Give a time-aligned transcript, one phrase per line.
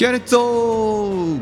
[0.00, 1.38] キャレッツォ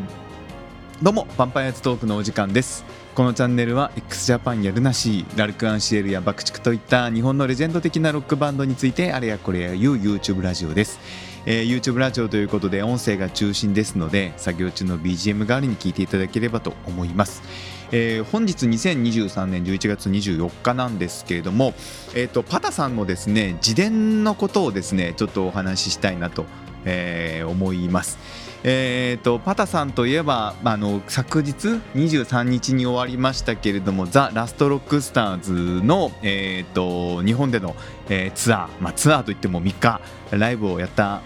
[1.01, 2.85] どうもヴァンパイアーズトークのお時間です。
[3.15, 10.99] このチャンネルは x ジャパンやルナシーラルク・アンシエルや爆竹といった日本のレジェンド的なロックバンドについてあれやこれや言う YouTube ラジオです、
[11.47, 17.45] えー、YouTube ラジオということで音声が中心ですので作業中の BGM 代わりに聞いていただければと思います。
[17.93, 21.75] えー、本日2023年11月24日なんですけれども、
[22.17, 26.45] えーと、パタさんのですね自伝のことをですねちょっとお話ししたいなと、
[26.85, 28.48] えー、思います。
[28.65, 37.77] えーと、パタさんといえばあの昨日23日に終わりましたけれどもザ・ラストロックスターズの、えーと、日本での、
[38.09, 41.23] えー、ツアー、まあ、ツアーといっても3日ライブをやった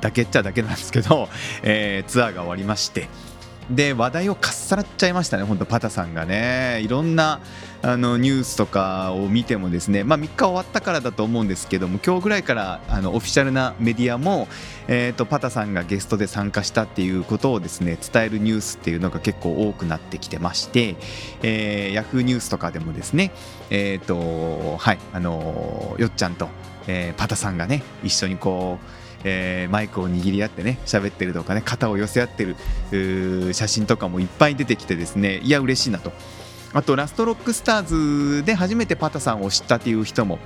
[0.00, 1.28] だけっちゃだけなんですけど、
[1.62, 3.08] えー、ツアーが終わりまして。
[3.70, 7.40] で話題をかっさらっちゃいましたね、本当、パタさんがね、いろんな
[7.86, 14.48] あのニュースとかを見ても、ですね、まあ、3日終わったからだと思うんですけども、今日ぐらいからあのオフィシャルなメディアも、
[14.88, 20.96] えーと、パタさんがゲストで参加したっていうことをですね伝えるニュースっていうのが結構多くなってきてまして、
[21.42, 23.32] えー、ヤフーニュースとかでもですね、
[23.68, 26.48] えーとはいあのよっちゃんと、
[26.86, 28.86] えー、パタさんがね、一緒にこう、
[29.24, 32.46] えー、マイクを握り合ってね喋ってるとかね肩を寄せ合って
[32.90, 36.12] る写真とかもいっぱい出てきてですねいや嬉しいなと。
[36.74, 40.38] あとラストロックスターズで初めてパタさんを知ったという人も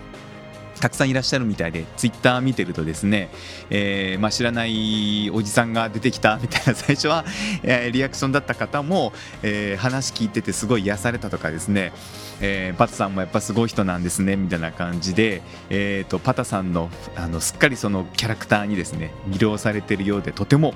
[0.79, 3.31] たくさんいらっしゃるみたいでツイッター見てるとですね、
[3.70, 7.25] えーまあ、知らないおじさんが出てきたみたいな最初は、
[7.62, 9.12] えー、リアクションだった方も、
[9.43, 11.93] えー、話聞いててすごい癒されたとかですね、
[12.41, 20.75] えー、パタさんもやっぱすごい人なんですねみたいな感じで、えーと、パタさんのあのすっかりそのキャラクターにですね魅了されているようでとても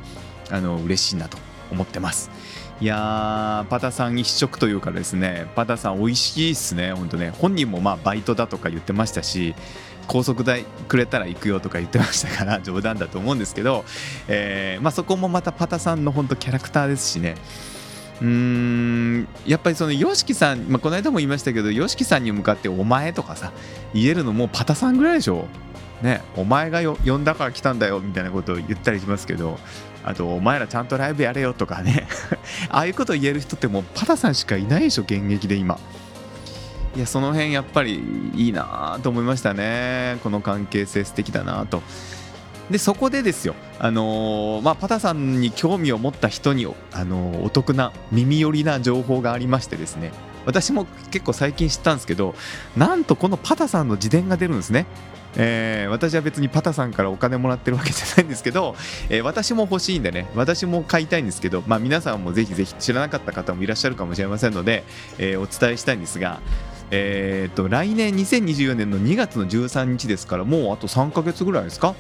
[0.51, 1.39] あの嬉しいなと
[1.71, 2.31] 思ってます。
[2.83, 7.31] いやパタさん一色というかですねパタさん美味しいっすね本当ね。
[7.31, 9.55] 本人もまあバイトだとか言ってましたし
[10.09, 13.85] 高速代くれたら行くよとか言ってましたから 冗談だと思うんですけど、
[14.27, 17.37] えーまあ、そこもまたパタさんの本当キャラクターですしね。
[18.21, 23.53] うーんやっぱりその YOSHIKI さん、まあ、この間も言いましたけど YOSHIKI さんに向かって「お前」とかさ
[23.95, 25.47] 言えるのもパタさんぐらいでしょ。
[26.03, 29.59] ね、お前が呼んだから来たんだよみたいなことを言ったりしますけど
[30.05, 32.09] あとお前らちゃんとライブやれよとかね。
[32.71, 35.79] ああいうことを言える人ってもうパタさんしかいないでしょ現役で今。
[36.97, 38.03] いやその辺やっぱり
[38.35, 40.19] いいなと思いましたね。
[40.25, 41.83] この関係性素敵だなと。
[42.69, 50.11] でそこでですよ、あのー、まあ、パタさんに興味を持った人に、あのー、お得な耳寄りな情報がありましてですね。
[50.47, 52.35] 私も結構最近知ったんですけど
[52.77, 54.87] なんとこのパタさんの自伝が出るんですね。
[55.35, 58.77] えー、私は別にパタさんからお金もらってるわけじゃないんですけど、
[59.09, 64.85] えー、私も欲しいんでね私も買いたいんですけど、まあ、皆さんもぜひぜひ知らなかった方もいらっしゃるかもしれませんので、
[65.17, 66.41] えー、お伝えしたいんですが
[66.95, 71.95] えー、と来年2024年の2月の13日ですからもうあと3ヶ月ぐらいですか？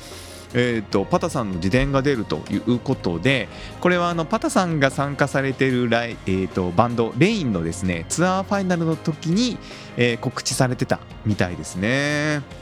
[0.54, 3.48] えーと、パタさんの自伝が出るということで
[3.80, 9.58] これはあのパタさんが参加されているライ、えーと、バンドレインのですねツアーファイナルの時に、
[9.96, 12.61] えー、告知されてたみたいですね。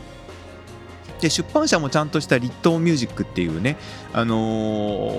[1.20, 3.76] で出版社もちゃんとした立東ミュージックっていうね、
[4.12, 4.36] あの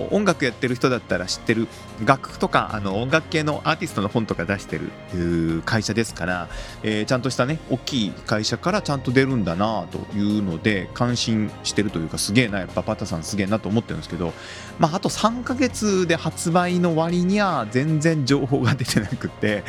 [0.10, 1.68] ー、音楽やってる人だったら知ってる
[2.06, 6.50] 楽譜とかあの音楽系のアーティストの本とか出してる会社ですから、
[6.84, 14.34] えー、ちゃんとしたね大きい会社からちゃんと出るんだなというので感心してるというかすげえなやっぱパタさんすげえなと思ってるんですけど、
[14.80, 19.64] まあ、あと3ヶ月で発売の割には全然情報が出てなくて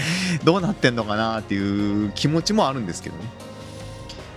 [0.45, 3.52] どうなってんのかなっていう気持ちもあるんですけどね。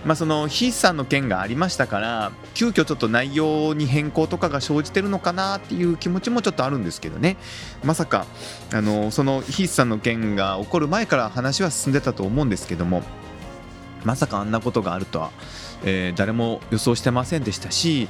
[0.06, 7.36] まあ、その筆算の件がありましたから急遽ちょっと内容に変更とかが生じてるのかなっていう気持ちもちょっとあるんですけどね。
[7.84, 8.26] まさか
[8.72, 13.02] あのその筆算の件が起こる前から話は進んでたと思うんですけども
[14.04, 15.32] まさかあんなことがあるとは、
[15.84, 18.08] えー、誰も予想してませんでしたし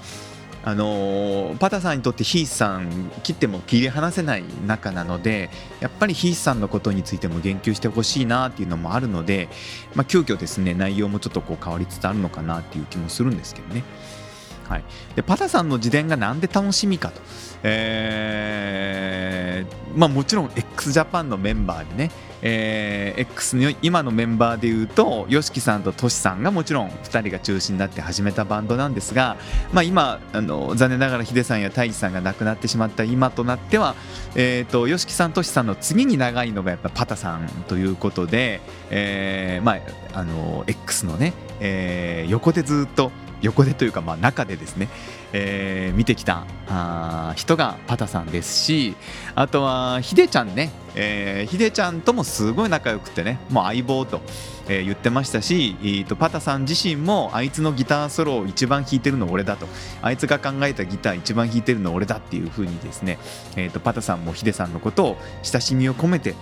[0.66, 9.49] あのパタさんにとってヒースさん切っても切り離せない仲なのでやっぱりヒースさんのことについても言及してほしいなっていうのもあるので、
[9.94, 13.84] まあ、急遽ですね内容もちょっとこう変わりつつあるのかなっていう気もするんですけどね。
[14.69, 14.84] はい、
[15.15, 17.21] でパタさんの自伝がなんで楽しみかと、
[17.62, 22.10] えーまあ、もちろん x ジャパンのメンバーでね、
[22.42, 29.36] えー、X の今のメンバーでいうと YOSHIKI さんと TOSHI さんがもちろん2人が中心になって始めたバンドなんですが、
[29.72, 33.94] まあ、今あの残念ながらヒデさんやタイジさんが亡くなってしまった今となっては、
[34.34, 38.60] えーと、YOSHIKI さん TOSHI さんの次に長いのがやっぱパタさんということで、
[38.91, 43.10] えーまあ、あの X のね、えー、横でずっと
[43.42, 44.88] 横でというか、まあ、中でですね、
[45.38, 48.97] えー、見てきたあ人がパタさんですし
[49.34, 53.38] あとはヒデちゃんね、えー、ヒデちゃんともすごい仲良くてね。
[53.50, 54.22] もう相棒と
[54.68, 59.66] えー言ってましたし、えーとパタさん自身もあいつのギターソロを一番弾いてるの俺だと。
[60.03, 63.18] あいつが考えたギター一番弾いてるの俺だっていう風にですね、
[63.56, 66.34] えー、とパタさんもヒデさんのことを親しみを込めて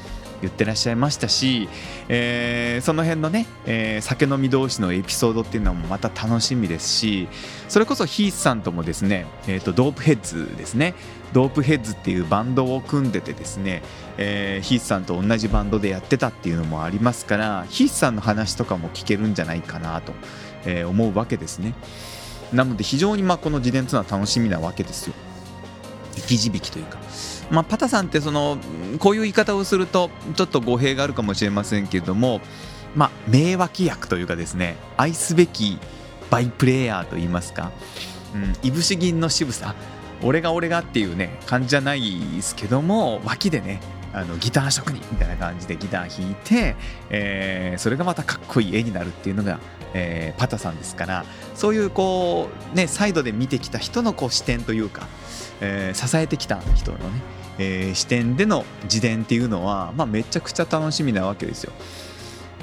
[0.45, 1.69] 言ってらっしゃいましたし、
[2.09, 7.29] えーその辺のね、えー酒飲み同士のエピソードっていうのもまた楽しみですし
[7.69, 10.95] それこそヒースさんともですね、えー、とドープヘッズですね
[11.33, 13.83] ドープヘッズっていうバンドを組んでてですね、
[14.19, 20.13] えーヒースさんと同じバンドでやってたっていうのもありますからヒースさんの話とかも聞けるんじゃないかなと、
[20.65, 21.75] えー思うわけですね。
[22.53, 25.15] なので非常にまあこの自伝というのは楽しみなわけですよ。
[26.15, 26.99] 生き字引きというか。
[27.51, 28.59] まあ、パタさんってその
[28.99, 32.41] こういう言い方をするとちょっと語弊があるかもしれませんけども、
[32.95, 35.79] まあ、名脇役というかですね愛すべき
[36.31, 37.73] バイプレーヤーといいますか、
[38.35, 39.75] うん、いぶし銀の渋さ
[40.23, 43.81] 俺が俺がっていうね感じじゃないですけども脇でね
[44.15, 46.77] あのギター職人みたいな感じでギター弾いて、
[47.11, 49.59] えーそれがまたかっこいい絵になるっていうのが、
[49.93, 51.25] えーパタさんですから
[51.55, 55.09] そういうこうねサイドで見てきた人のこう視点というか、
[55.61, 57.05] えー支えてきた人のね、
[57.59, 61.73] えー視点での自伝っていうのは、まあ、めちゃくちゃ楽しみなわけですよ。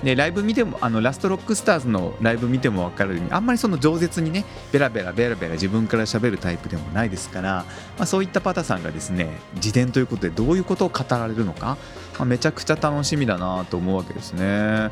[0.04, 7.66] でライブ見てもあのラストロックスターズのライブ見ても分かるようにあんまりその饒舌にねベラベラベラベラ自分から喋るタイプでもないですから、
[7.98, 11.78] まあ、そういったパタさんがですね自伝ということでどういうことを語られるのか、
[12.18, 14.92] まあ、めちゃくちゃ楽しみだなと思うわけですね。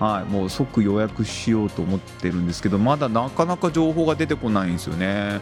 [0.00, 5.40] はい、もう即予約しようと思ってるんですけどまだなかなか情報が出てこないんですよね。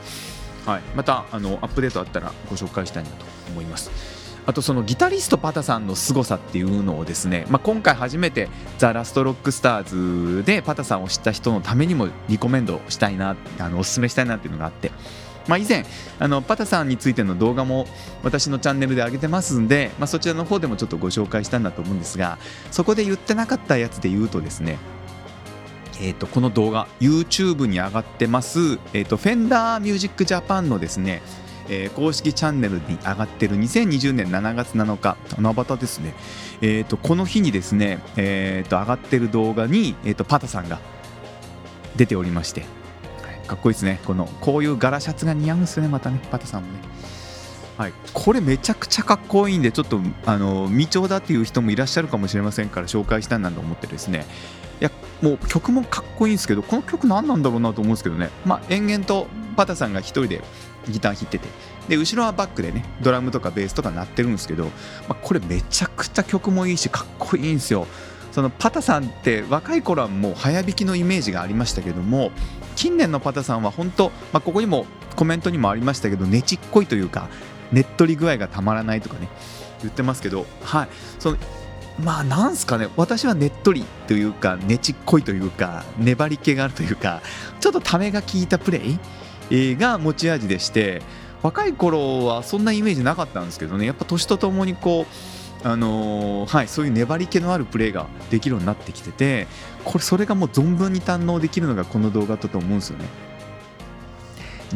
[0.67, 4.22] はい、またあのアップデートあったらご紹介したいなと思います。
[4.47, 8.49] あとそのギタリストパタさんの凄さっていうのをですね、まあ、今回初めて
[8.79, 14.91] ザ・ラストロックスターズでパタさんを知った人のためにもリコメンドしたいなあのおすすめしたいなっていうのがあって、
[15.47, 15.85] まあ、以前
[16.19, 17.87] あのパタさんについての動画も
[18.23, 22.39] 私のチャンネルで上げてますんで、まあ、そちらの方でもちょっとご紹介したんだと思うんですが
[22.71, 24.79] そこで言ってなかったやつで言うとですね
[26.01, 31.23] えー、とこの動画 YouTube に上がってます、えー、とフェンダーミュージックジャパンのですね、
[31.69, 36.15] えー公式チャンネルに上がってる2020年7月7日七夕ですね、
[36.61, 40.81] えー、とこの日にですね、えー、と上がってる動画に、えー、とパタさんが
[41.97, 42.83] 出ておりまして、はい
[43.47, 44.01] かっこいいですね。
[44.07, 46.79] このこういう柄シャツが似合うんですねまたねパタさんもね。
[47.77, 54.27] はい、これめちゃくちゃかっこいいんでちょっとあの未調だっていう人もいらっしゃるかもしれませんから紹介したいなと思ってですね。
[54.81, 60.43] いやもう曲もかっこいいんですけどこの曲何なんだろうなと思うんですけどね、まあ、延々とパタさんが一人で
[60.89, 61.49] ギター弾いてて。
[61.89, 64.71] で後ろはバックでねドラムとかベースとか鳴ってるんですけど、ま
[65.11, 67.89] あ、これめちゃくちゃ曲もいいしかっこいいんですよ。
[68.31, 72.31] そのパタさんって若い頃はもう早弾きのイメージがありましたけども
[72.77, 77.29] 近年のパタさんは本当、まあ、ここにもコメントにもありましたけどねちっこいというか
[77.73, 79.29] ねっとり具合がたまらないとかね
[79.83, 80.89] 言ってますけどはい。
[81.19, 81.37] その
[82.03, 87.21] まあなんすかね私はねっとりというかねちっこいというか粘り気があるというか
[87.61, 88.99] ちょっとためが効いたプレイ
[89.79, 91.03] が持ち味でして
[91.43, 93.87] 若い頃はそんなイメージなかったんですけどね。
[93.87, 95.07] やっぱ年とともにこ
[95.65, 99.47] うあのーはい、そういう粘り気のあるプレーができるようになってきてて
[99.85, 103.05] これそれがもう存分に堪能できるのがこの動画だと思うんですよね。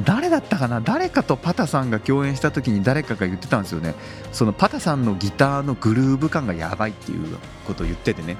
[0.04, 0.82] 誰だったかな？
[0.82, 3.94] 誰かとパタさんが共演した時に誰かが言ってたんですよね。
[4.30, 8.36] そのパタさんのギターのグルーヴ感がやばいっていうことを言っててね。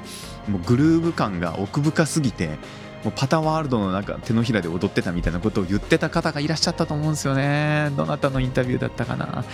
[0.49, 2.59] もうグルーヴ感が奥深すぎて
[3.07, 7.93] もうパターワールドの中手のひらで踊ってたみたいなことを言ってた方がいらっしゃったと思うんですよね。
[7.97, 9.45] どなたのインタビューだったかな。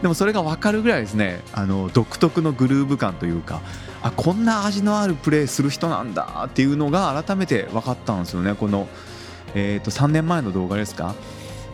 [0.00, 3.60] でもそれが分かるぐらいですねあの独特のグルーヴ感というか
[4.00, 8.54] あこんな味のあるプレーする人なんだっていうのが改めて分かったんですよね。
[8.54, 8.88] この、
[9.54, 11.14] えー、と3年前の動画ですか。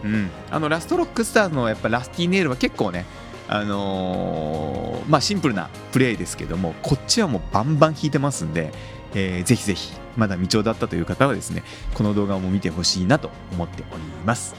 [0.03, 3.05] うん、あのラストロックスターズのやっぱラスティネイルは結構ね、
[3.47, 8.73] あのーまあ、シンプルなプレイですけどもこっちはもうバンバン弾いてますんで、
[9.15, 11.63] えーぜひぜひまだ未調だったという方はですね
[11.95, 14.55] この動画も見てほしいなと思っております。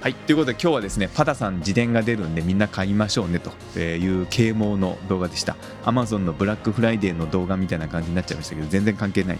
[0.00, 5.56] はい、ということで今日はですねパタさん自伝が出るんでみんな買いましょうねという啓蒙の動画でした。
[5.82, 9.38] Amazon のブラックフライデーの動画みたいな感じになっちゃいましたけど全然関係ない。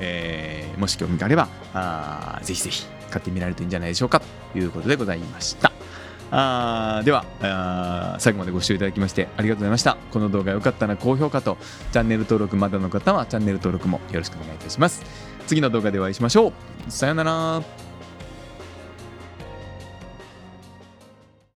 [0.00, 4.20] えーもし興味があればあぜひぜひ買ってみられるといいんじゃないでしょうか
[4.52, 5.77] ということでございました。
[6.30, 9.96] あではあ最後までご視聴いただきましてありがとうございました。
[10.12, 11.56] この動画良かったら高評価と
[11.92, 15.04] チャンネル登録まだの方はチャンネル登録もよろしくお願いいたします。
[15.46, 16.52] 次の動画でお会いしましょう。
[16.90, 17.87] さようなら。